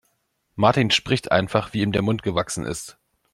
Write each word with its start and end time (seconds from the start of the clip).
Martin 0.55 0.89
spricht 0.89 1.31
einfach, 1.31 1.73
wie 1.73 1.81
ihm 1.83 1.91
der 1.91 2.01
Mund 2.01 2.23
gewachsen 2.23 2.65
ist. 2.65 2.97